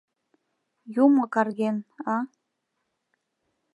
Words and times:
Юмо 1.03 1.23
карген, 1.33 1.75
а? 2.15 2.17